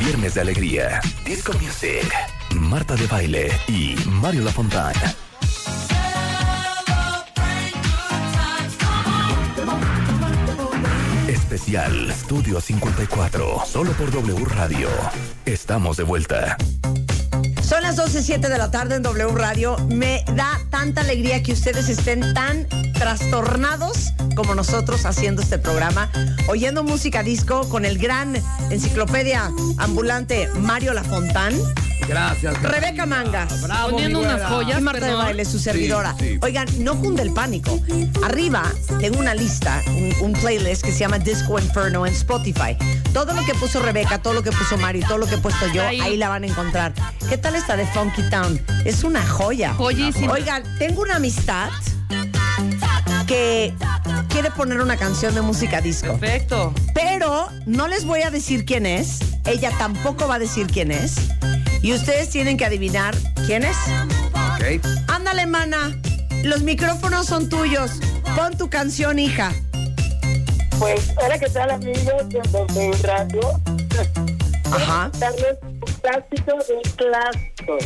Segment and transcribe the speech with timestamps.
[0.00, 2.10] Viernes de Alegría, Disco Music,
[2.56, 4.98] Marta de Baile y Mario Lafontaine.
[11.28, 14.88] Especial Estudio 54, solo por W Radio.
[15.44, 16.56] Estamos de vuelta.
[17.62, 19.76] Son las 12.07 de la tarde en W Radio.
[19.90, 23.99] Me da tanta alegría que ustedes estén tan trastornados
[24.36, 26.10] como nosotros haciendo este programa,
[26.48, 28.36] oyendo música disco con el gran
[28.70, 31.54] enciclopedia ambulante Mario Lafontán.
[32.08, 32.60] Gracias.
[32.62, 33.60] Rebeca Mangas.
[33.62, 34.80] Bravo, Poniendo mi unas joyas.
[34.80, 35.24] Y Marta de perdón.
[35.26, 36.16] Baile, su servidora.
[36.18, 36.38] sí.
[36.42, 37.80] Oigan, no cunde el pánico.
[38.24, 38.64] Arriba
[38.98, 42.76] tengo una lista, un, un playlist que se llama Disco Inferno en Spotify.
[43.12, 45.38] Todo lo que puso Rebeca, todo lo que puso Mario y todo lo que he
[45.38, 46.00] puesto yo, Ahí.
[46.00, 46.92] ahí, la van a encontrar.
[47.28, 48.60] ¿Qué tal esta de Funky Town?
[48.84, 49.74] Es una joya.
[49.74, 50.32] Joyísima.
[50.32, 51.68] Oigan, tengo una amistad
[53.28, 53.72] que
[54.30, 56.16] quiere poner una canción de música disco.
[56.18, 56.72] Perfecto.
[56.94, 59.18] Pero no les voy a decir quién es.
[59.44, 61.16] Ella tampoco va a decir quién es.
[61.82, 63.14] Y ustedes tienen que adivinar
[63.46, 63.76] quién es.
[64.32, 64.86] Ok.
[65.08, 65.96] Ándale, mana.
[66.44, 68.00] Los micrófonos son tuyos.
[68.36, 69.52] Pon tu canción, hija.
[70.78, 73.60] Pues, hola, ¿qué tal amigos de Radio?
[74.72, 75.10] Ajá.
[75.18, 77.84] Darles un clásico de clásicos.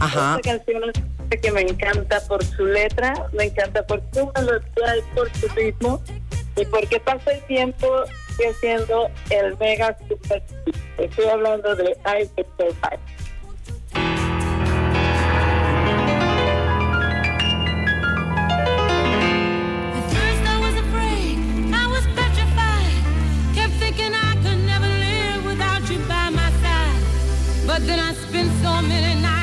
[0.00, 0.36] Ajá.
[0.36, 5.14] Esta canción es que me encanta por su letra, me encanta por su melodía y
[5.14, 6.02] por su ritmo,
[6.56, 8.04] y porque pasa el tiempo
[8.36, 10.42] sigue siendo el mega super.
[10.98, 13.00] Estoy hablando de I Survive.
[27.66, 29.33] But then I spent so many nights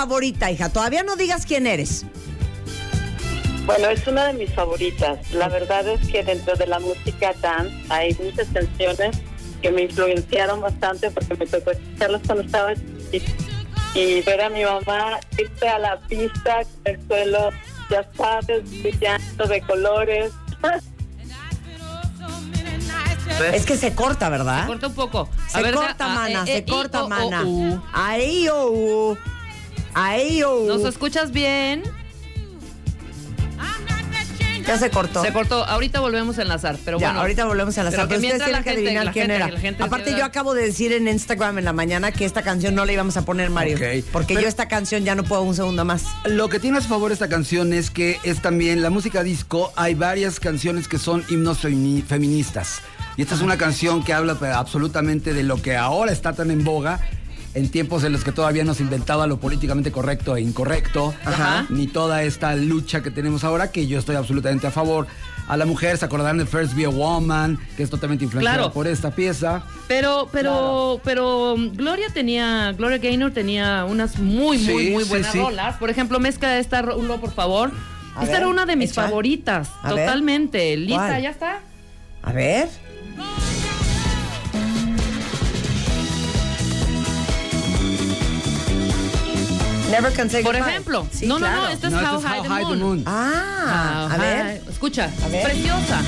[0.00, 0.70] favorita, hija.
[0.70, 2.06] Todavía no digas quién eres.
[3.66, 5.30] Bueno, es una de mis favoritas.
[5.32, 9.18] La verdad es que dentro de la música dance hay muchas canciones
[9.60, 13.32] que me influenciaron bastante porque me tocó escucharlas cuando estaba chiquita.
[13.94, 17.50] y ver a mi mamá irse a la pista con el suelo,
[17.90, 20.32] ya sabes, brillando de colores.
[23.54, 24.62] Es que se corta, ¿verdad?
[24.62, 25.28] Se corta un poco.
[25.46, 27.42] A Se ver, corta, mana, eh, se eh, corta, i, o, mana.
[27.42, 27.82] o, u.
[27.92, 29.18] Ahí, oh, uh.
[29.96, 30.66] Oh, uh.
[30.68, 31.82] ¿Nos escuchas bien?
[34.66, 35.22] Ya se cortó.
[35.24, 35.64] Se cortó.
[35.64, 37.20] Ahorita volvemos a enlazar, pero ya, bueno.
[37.22, 39.48] ahorita volvemos a la pero Ustedes tienen que gente- adivinar la quién gente- era.
[39.48, 42.76] la gente Aparte, yo acabo de decir en Instagram en la mañana que esta canción
[42.76, 43.78] no la íbamos a poner, Mario.
[44.12, 46.04] Porque Pero- yo esta canción ya no puedo un segundo más.
[46.24, 49.72] Lo que tiene a su favor esta canción es que es también la música disco.
[49.74, 52.80] Hay varias canciones que son himnos femini- feministas.
[53.16, 56.62] Y esta es una canción que habla absolutamente de lo que ahora está tan en
[56.62, 57.00] boga.
[57.52, 61.66] En tiempos en los que todavía no se inventaba lo políticamente correcto e incorrecto, Ajá.
[61.68, 65.08] ni toda esta lucha que tenemos ahora, que yo estoy absolutamente a favor.
[65.48, 68.72] A la mujer, se acordarán de First Be a Woman, que es totalmente influenciada Claro.
[68.72, 69.64] por esta pieza.
[69.88, 75.32] Pero, pero, pero um, Gloria tenía, Gloria Gaynor tenía unas muy, muy, Sí, muy buenas
[75.32, 75.38] sí.
[75.40, 75.74] rolas.
[75.78, 77.72] Por ejemplo, mezcla esta Rulo, por favor.
[78.14, 79.02] A esta ver, era una de mis echa.
[79.02, 80.06] favoritas, A ver.
[80.06, 80.76] totalmente.
[80.76, 81.18] Lista.
[81.18, 81.58] ¿ya está?
[82.22, 82.68] A ver.
[89.90, 90.70] Never can say Por goodbye.
[90.70, 91.06] ejemplo.
[91.10, 91.62] Sí, no, no, claro.
[91.62, 92.78] no, esta es No, How, esta es High, How the High the Moon.
[92.78, 93.02] Moon.
[93.06, 94.42] Ah, a How ver.
[94.42, 95.42] High- Escucha, A ver.
[95.44, 96.00] preciosa.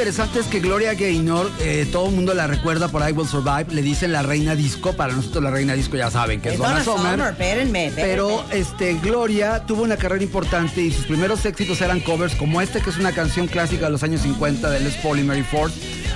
[0.00, 3.66] Interesante es que Gloria Gaynor, eh, todo el mundo la recuerda por I Will Survive,
[3.74, 6.58] le dicen la reina disco, para nosotros la reina disco ya saben que es, Es
[6.60, 7.12] Donna Summer.
[7.12, 8.14] Summer, espérenme, espérenme.
[8.14, 12.80] Pero este, Gloria tuvo una carrera importante y sus primeros éxitos eran covers como este,
[12.80, 15.70] que es una canción clásica de los años 50 de Les Paul y Mary Ford.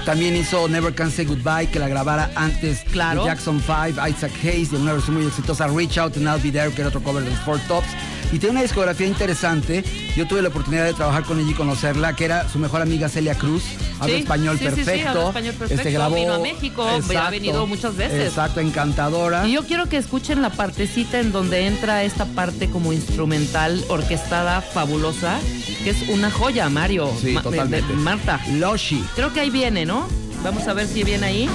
[0.07, 3.21] También hizo Never Can Say Goodbye, que la grabara antes Claro.
[3.25, 6.41] de Jackson 5, Isaac Hayes, y en una versión muy exitosa, Reach Out and I'll
[6.43, 7.89] Be There, que era otro cover de los Four Tops.
[8.35, 9.85] Y tiene una discografía interesante.
[10.17, 13.09] Yo tuve la oportunidad de trabajar con ella y conocerla, que era su mejor amiga
[13.09, 13.63] Celia Cruz.
[14.01, 15.09] Habla Sí, español sí, sí, sí, perfecto.
[15.11, 15.81] habla español perfecto.
[15.83, 16.85] Este, grabó, Vino a México,
[17.17, 18.27] ha venido muchas veces.
[18.31, 19.47] Exacto, encantadora.
[19.47, 24.61] Y yo quiero que escuchen la partecita en donde entra esta parte como instrumental orquestada
[24.63, 25.39] fabulosa,
[25.85, 27.13] que es una joya, Mario.
[27.21, 27.87] Sí, Ma- totalmente.
[27.87, 28.41] de- de Marta.
[28.55, 29.05] Loshi.
[29.15, 30.09] Creo que ahí viene, ¿no?
[30.43, 31.49] Vamos a ver si viene ahí.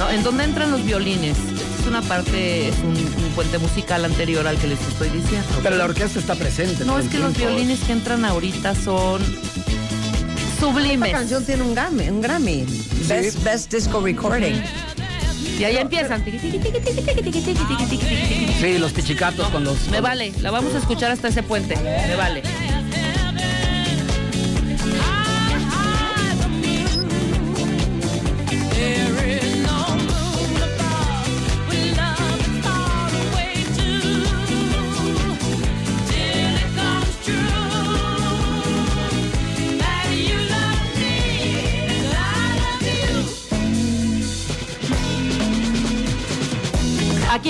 [0.00, 1.36] No, en donde entran los violines
[1.82, 2.94] es una parte, es un,
[3.34, 5.48] puente musical anterior al que les estoy diciendo.
[5.62, 6.84] Pero la orquesta está presente.
[6.84, 9.22] No, es que los violines que entran ahorita son
[10.60, 11.08] sublimes.
[11.08, 12.66] Esta canción tiene un Grammy, un Grammy.
[13.08, 14.62] Best, best, Disco Recording.
[15.58, 16.22] Y ahí empiezan.
[18.60, 19.88] Sí, los pichicatos con los...
[19.88, 21.76] Me vale, la vamos a escuchar hasta ese puente.
[21.76, 22.42] Me vale.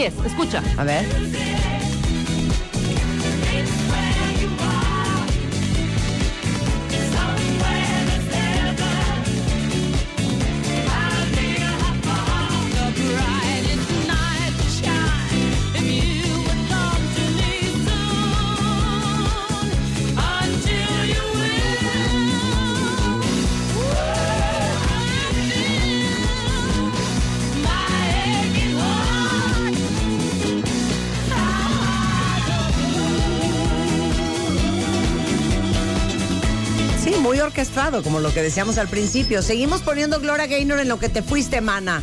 [0.06, 0.62] Escucha.
[0.78, 1.04] A ver.
[37.62, 39.40] Orquestado, como lo que decíamos al principio.
[39.40, 42.02] Seguimos poniendo Gloria Gaynor en lo que te fuiste, mana.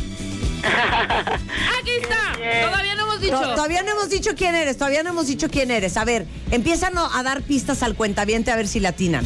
[0.62, 2.32] Aquí está.
[2.70, 3.38] Todavía no hemos dicho.
[3.40, 5.98] To- todavía no hemos dicho quién eres, todavía no hemos dicho quién eres.
[5.98, 9.24] A ver, empiezan a dar pistas al cuentaviente a ver si la atinan.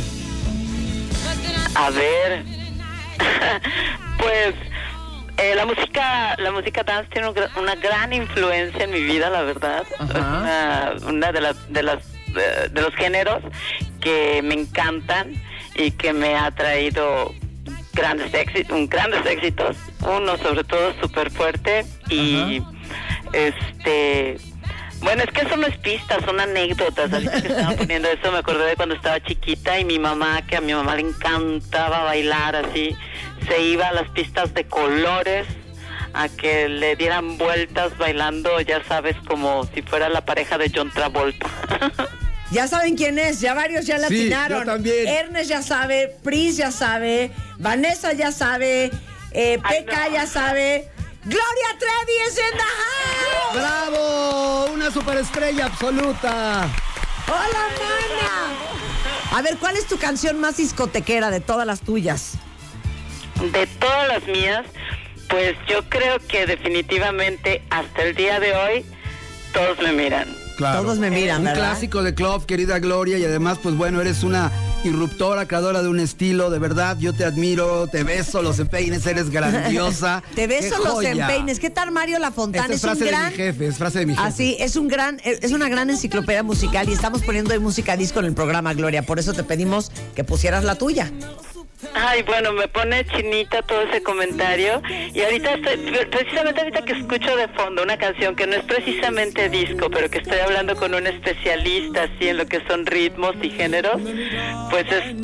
[1.77, 2.45] A ver,
[4.19, 4.55] pues
[5.37, 9.85] eh, la música, la música dance tiene una gran influencia en mi vida, la verdad.
[10.01, 12.03] Es una, una de las de las
[12.37, 13.41] eh, de los géneros
[14.01, 15.33] que me encantan
[15.75, 17.35] y que me ha traído
[17.93, 19.77] grandes éxitos, grandes éxitos.
[20.01, 22.63] Uno sobre todo súper fuerte y
[23.33, 24.39] este
[25.01, 27.13] bueno, es que eso no es pista, son anécdotas.
[27.13, 30.57] Ahorita que estaban poniendo eso, me acordé de cuando estaba chiquita y mi mamá, que
[30.57, 32.97] a mi mamá le encantaba bailar así,
[33.47, 35.47] se iba a las pistas de colores
[36.15, 40.91] a que le dieran vueltas bailando, ya sabes, como si fuera la pareja de John
[40.91, 41.47] Travolta.
[42.55, 44.61] Ya saben quién es, ya varios ya la Sí, atinaron.
[44.61, 45.09] yo también.
[45.09, 48.93] Ernest ya sabe, Pris ya sabe, Vanessa ya sabe,
[49.33, 50.15] eh, Peca no.
[50.15, 50.89] ya sabe.
[51.25, 53.55] Gloria Trevi es in the house.
[53.57, 54.67] ¡Bravo!
[54.73, 56.69] Una superestrella absoluta.
[57.27, 58.53] ¡Hola, mana!
[59.37, 62.35] A ver, ¿cuál es tu canción más discotequera de todas las tuyas?
[63.53, 64.65] De todas las mías,
[65.29, 68.87] pues yo creo que definitivamente hasta el día de hoy
[69.53, 70.44] todos me miran.
[70.57, 70.83] Claro.
[70.83, 71.71] Todos me miran, Un ¿verdad?
[71.71, 74.53] clásico de club, querida Gloria, y además, pues bueno, eres una
[74.85, 79.31] irruptora, creadora de un estilo, de verdad, yo te admiro, te beso los empeines, eres
[79.31, 80.23] grandiosa.
[80.35, 81.59] Te beso ¡Qué los empeines.
[81.59, 82.73] ¿Qué tal Mario La Fontana?
[82.73, 84.27] Esta es un frase gran de mi jefe, es frase de mi jefe.
[84.27, 88.21] Así, es un gran, es una gran enciclopedia musical y estamos poniendo de música disco
[88.21, 89.03] en el programa, Gloria.
[89.03, 91.11] Por eso te pedimos que pusieras la tuya.
[91.95, 94.83] Ay, bueno, me pone chinita todo ese comentario.
[95.13, 95.77] Y ahorita estoy,
[96.11, 100.19] precisamente ahorita que escucho de fondo una canción que no es precisamente disco, pero que
[100.19, 104.01] estoy hablando con un especialista así en lo que son ritmos y géneros,
[104.71, 105.15] pues es...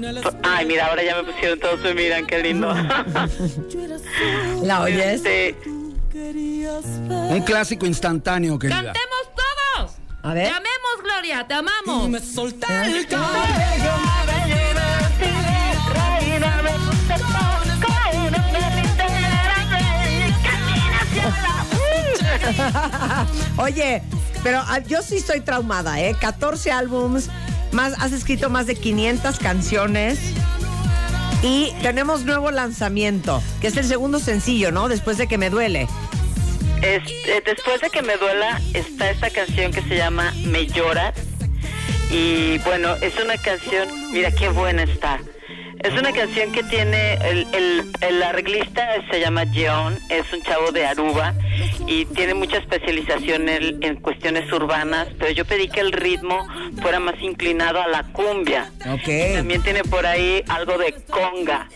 [0.42, 2.72] Ay, mira, ahora ya me pusieron todos, me miran, qué lindo.
[4.62, 5.24] ¿La oyes?
[5.24, 5.56] Este,
[6.14, 8.76] Un clásico instantáneo, querida.
[8.76, 9.96] ¡Cantemos todos!
[10.22, 10.48] A ver.
[10.48, 12.10] Te amemos, Gloria, te amamos.
[23.56, 24.02] Oye,
[24.42, 26.14] pero ah, yo sí estoy traumada, ¿eh?
[26.20, 27.28] 14 álbums,
[27.72, 30.18] más, has escrito más de 500 canciones
[31.42, 34.88] y tenemos nuevo lanzamiento, que es el segundo sencillo, ¿no?
[34.88, 35.88] Después de que me duele.
[36.82, 41.12] Es- eh, después de que me duela está esta canción que se llama Me lloras
[42.10, 45.20] Y bueno, es una canción, mira qué buena está.
[45.82, 50.72] Es una canción que tiene, el, el, el arreglista se llama John, es un chavo
[50.72, 51.32] de Aruba
[51.86, 56.46] y tiene mucha especialización en, en cuestiones urbanas, pero yo pedí que el ritmo
[56.82, 58.70] fuera más inclinado a la cumbia.
[58.92, 59.36] Ok.
[59.36, 61.66] También tiene por ahí algo de conga.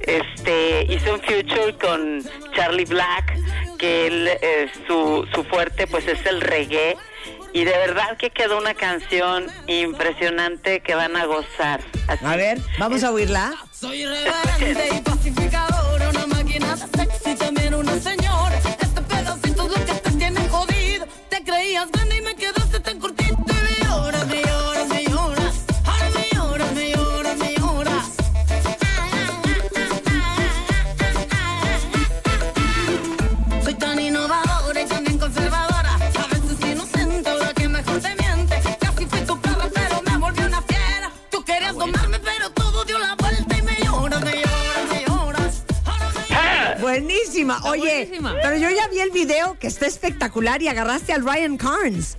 [0.00, 2.22] Este, hice un future con
[2.54, 3.36] Charlie Black,
[3.78, 6.96] que él, eh, su, su fuerte pues es el reggae.
[7.52, 11.80] Y de verdad que quedó una canción impresionante que van a gozar.
[12.08, 12.24] Así.
[12.24, 13.54] A ver, vamos a oírla.
[13.70, 15.71] Soy irreverente y pacificadora,
[47.60, 47.70] Buenísima.
[47.70, 48.34] Oye, buenísima.
[48.42, 52.18] pero yo ya vi el video que está espectacular y agarraste al Ryan Carnes.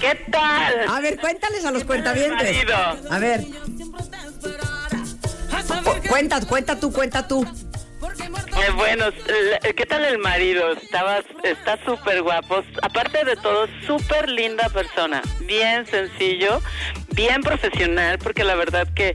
[0.00, 0.88] ¿Qué tal?
[0.88, 2.54] A ver, cuéntales a los cuentavientes.
[2.54, 2.76] marido.
[3.10, 3.44] A ver,
[6.02, 7.46] que cuenta, cuenta tú, cuenta tú.
[8.56, 9.06] Eh, bueno,
[9.76, 10.72] ¿qué tal el marido?
[10.72, 12.62] Estabas, está súper guapo.
[12.82, 15.22] Aparte de todo, súper linda persona.
[15.40, 16.62] Bien sencillo,
[17.14, 19.14] bien profesional, porque la verdad que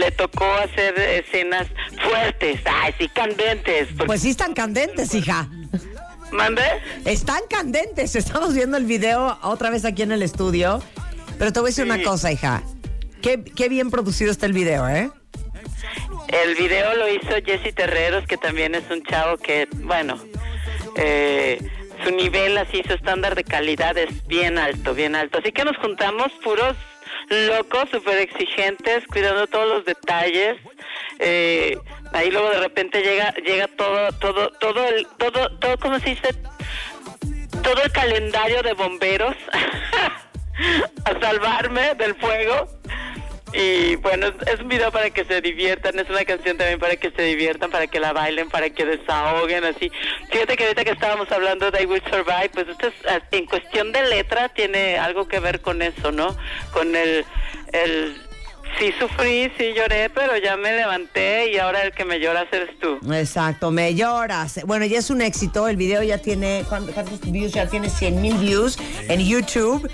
[0.00, 1.66] le tocó hacer escenas
[2.02, 3.88] fuertes, ay, sí, candentes.
[3.88, 5.48] porque- Pues sí están candentes, hija.
[6.32, 6.62] ¿Mande?
[7.04, 8.16] Están candentes.
[8.16, 10.82] Estamos viendo el video otra vez aquí en el estudio.
[11.38, 11.90] Pero te voy a decir Sí.
[11.90, 12.62] una cosa, hija.
[13.22, 15.10] Qué, qué bien producido está el video, ¿eh?
[16.28, 20.18] El video lo hizo Jesse Terreros, que también es un chavo que, bueno,
[20.96, 21.58] eh,
[22.04, 25.38] su nivel así, su estándar de calidad es bien alto, bien alto.
[25.38, 26.76] Así que nos juntamos puros
[27.28, 30.56] locos, súper exigentes, cuidando todos los detalles.
[31.18, 31.76] Eh,
[32.12, 36.34] ahí luego de repente llega, llega todo, todo, todo el, todo, todo, ¿cómo se dice?
[37.62, 39.34] Todo el calendario de bomberos
[41.04, 42.68] a salvarme del fuego.
[43.52, 47.10] Y bueno, es, un video para que se diviertan, es una canción también para que
[47.10, 49.90] se diviertan, para que la bailen, para que desahoguen, así.
[50.30, 53.46] Fíjate que ahorita que estábamos hablando de I Will Survive, pues esto es, ah, en
[53.46, 56.36] cuestión de letra tiene algo que ver con eso, ¿no?
[56.72, 57.24] Con el,
[57.72, 58.16] el,
[58.78, 62.78] sí sufrí, sí lloré, pero ya me levanté y ahora el que me lloras eres
[62.80, 62.98] tú.
[63.12, 64.60] Exacto, me lloras.
[64.64, 65.68] Bueno, ya es un éxito.
[65.68, 67.52] El video ya tiene, ¿cuántos cuántos views?
[67.52, 68.76] Ya tiene 100 mil views
[69.08, 69.88] en YouTube.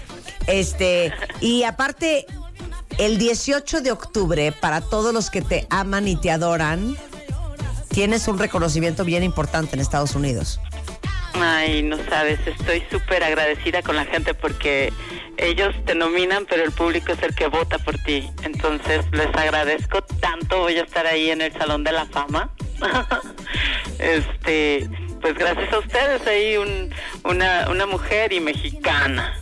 [0.46, 2.26] Este, y aparte,
[2.98, 6.96] el 18 de octubre, para todos los que te aman y te adoran,
[7.88, 10.60] tienes un reconocimiento bien importante en Estados Unidos.
[11.34, 14.92] Ay, no sabes, estoy súper agradecida con la gente porque
[15.38, 18.30] ellos te nominan, pero el público es el que vota por ti.
[18.42, 20.60] Entonces, les agradezco tanto.
[20.60, 22.50] Voy a estar ahí en el Salón de la Fama.
[23.98, 24.88] este,
[25.20, 26.92] pues gracias a ustedes, ahí un,
[27.24, 29.34] una, una mujer y mexicana.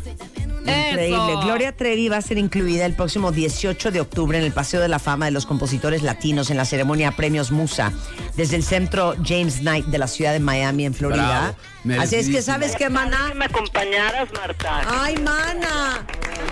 [0.61, 1.33] Increíble.
[1.33, 1.41] Eso.
[1.43, 4.89] Gloria Trevi va a ser incluida el próximo 18 de octubre en el Paseo de
[4.89, 7.93] la Fama de los Compositores Latinos en la ceremonia Premios Musa
[8.37, 11.55] desde el Centro James Knight de la ciudad de Miami, en Florida.
[11.85, 12.03] Bravo.
[12.03, 12.43] Así es que.
[12.43, 13.33] ¿sabes qué, Que mana?
[13.35, 14.83] me acompañaras, Marta.
[14.87, 16.05] ¡Ay, mana!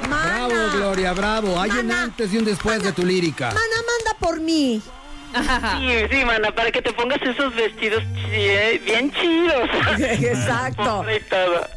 [0.09, 0.47] ¡Mana!
[0.49, 1.61] Bravo, Gloria, bravo.
[1.61, 3.47] Hay un Mana, antes y un después de tu lírica.
[3.49, 4.83] Mana, manda por mí.
[5.33, 9.69] Sí, sí, mana, para que te pongas esos vestidos chi- bien chidos.
[9.99, 11.05] Exacto.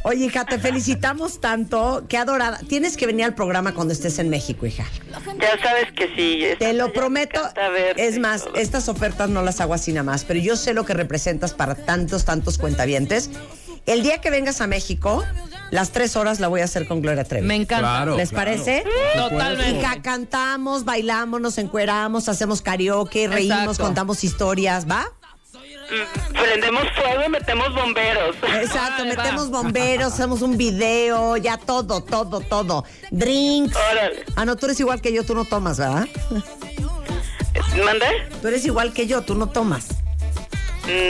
[0.03, 2.05] Oye, hija, te felicitamos tanto.
[2.07, 2.59] Qué adorada.
[2.67, 4.85] Tienes que venir al programa cuando estés en México, hija.
[5.39, 6.43] Ya sabes que sí.
[6.59, 7.41] Te lo prometo.
[7.97, 10.93] Es más, estas ofertas no las hago así nada más, pero yo sé lo que
[10.93, 13.29] representas para tantos, tantos cuentavientes.
[13.85, 15.23] El día que vengas a México,
[15.71, 17.45] las tres horas la voy a hacer con Gloria Trevi.
[17.47, 17.79] Me encanta.
[17.79, 18.15] Claro.
[18.17, 18.83] ¿Les parece?
[19.15, 19.79] Totalmente.
[19.79, 23.83] Hija, cantamos, bailamos, nos encueramos, hacemos karaoke, reímos, Exacto.
[23.83, 25.05] contamos historias, ¿va?
[25.53, 28.35] Mm, Prendemos fuego y metemos bomberos.
[28.61, 29.23] Exacto, Órale, va.
[29.23, 32.85] metemos bomberos, hacemos un video, ya todo, todo, todo.
[33.09, 33.75] Drinks.
[33.75, 34.23] Órale.
[34.37, 36.07] Ah, no, tú eres igual que yo, tú no tomas, ¿verdad?
[37.83, 38.05] ¿Mande?
[38.41, 39.87] Tú eres igual que yo, tú no tomas.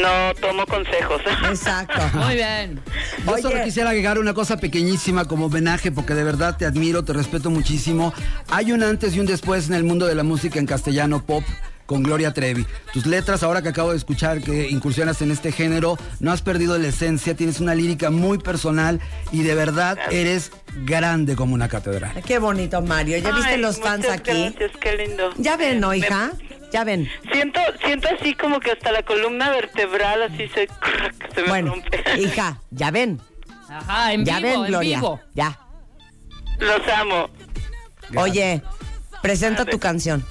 [0.02, 1.22] No tomo consejos.
[1.50, 2.00] Exacto.
[2.14, 2.80] Muy bien.
[3.26, 3.42] Yo Oye.
[3.42, 7.50] solo quisiera agregar una cosa pequeñísima como homenaje, porque de verdad te admiro, te respeto
[7.50, 8.14] muchísimo.
[8.50, 11.44] Hay un antes y un después en el mundo de la música en castellano pop
[11.86, 12.66] con Gloria Trevi.
[12.94, 16.78] Tus letras, ahora que acabo de escuchar que incursionas en este género, no has perdido
[16.78, 19.02] la esencia, tienes una lírica muy personal
[19.34, 20.52] y de verdad eres
[20.86, 22.22] grande como una catedral.
[22.26, 23.18] Qué bonito, Mario.
[23.18, 24.54] ¿Ya viste los fans aquí?
[24.56, 25.32] Gracias, qué lindo.
[25.38, 26.32] Ya ven, ¿no, Me- hija?
[26.72, 27.10] Ya ven.
[27.32, 30.68] Siento, siento así como que hasta la columna vertebral así se,
[31.36, 32.01] se me Bueno, rompe.
[32.20, 33.20] hija, ya ven.
[33.70, 34.98] Ajá, en Ya vivo, ven, en Gloria.
[34.98, 35.20] vivo.
[35.34, 35.60] Ya.
[36.60, 37.30] Los amo.
[38.16, 38.62] Oye,
[39.22, 40.25] presenta tu canción.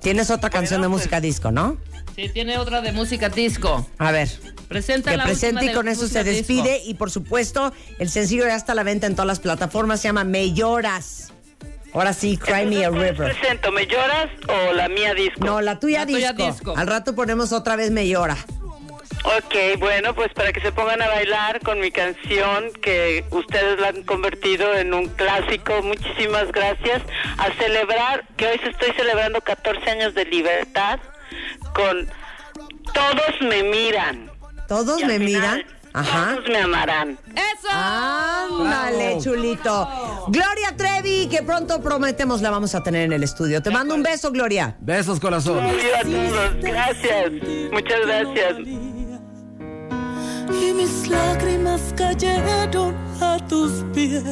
[0.00, 1.78] Tienes otra canción de pues- música disco, ¿no?
[2.14, 3.86] Sí, tiene otra de música disco.
[3.98, 4.28] A ver.
[4.68, 6.36] Presenta Que la presente y con eso se disco.
[6.36, 6.80] despide.
[6.84, 10.00] Y por supuesto, el sencillo ya está a la venta en todas las plataformas.
[10.00, 11.32] Se llama Me Lloras.
[11.92, 13.36] Ahora sí, Cry Me a Entonces, ¿cuál River.
[13.38, 13.72] presento?
[13.72, 15.44] ¿Me lloras o la mía disco?
[15.44, 16.74] No, la tuya, La tuya disco.
[16.76, 18.36] Al rato ponemos otra vez Me Llora.
[19.24, 23.88] Ok, bueno, pues para que se pongan a bailar con mi canción que ustedes la
[23.88, 25.82] han convertido en un clásico.
[25.82, 27.02] Muchísimas gracias.
[27.38, 31.00] A celebrar, que hoy se estoy celebrando 14 años de libertad
[31.74, 32.06] con
[32.92, 34.30] Todos me miran.
[34.68, 35.75] Todos Y al me final, miran.
[35.96, 36.34] Ajá.
[36.34, 37.18] Todos me amarán.
[37.34, 37.68] ¡Eso!
[37.70, 39.88] Ándale, chulito.
[40.28, 43.62] Gloria Trevi, que pronto prometemos la vamos a tener en el estudio.
[43.62, 44.76] Te mando un beso, Gloria.
[44.80, 45.58] Besos, corazón.
[45.64, 46.62] A todos.
[46.62, 47.32] Gracias.
[47.72, 48.56] Muchas gracias.
[50.48, 54.22] y mis lágrimas cayeron a tus pies.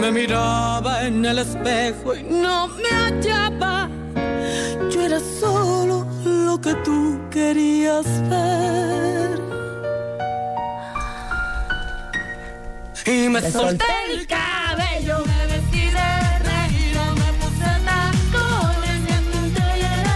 [0.00, 3.88] Me miraba en el espejo y no me hallaba.
[4.90, 9.49] Yo era solo lo que tú querías ver.
[13.10, 19.48] Y me Me solté solté el cabello, me vestí de reina, me puse tacones, me
[19.78, 20.14] y era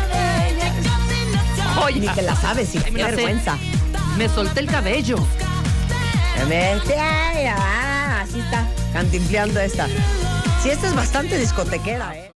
[0.84, 3.02] caminé hacia Oye, Ni te la sabes, me Qué sé.
[3.02, 3.58] vergüenza.
[4.16, 5.16] Me solté el cabello.
[6.48, 9.88] Vete, ay, ah, así está, cantimpleando esta.
[10.62, 12.30] Sí, esta es bastante discotequera, ¿eh?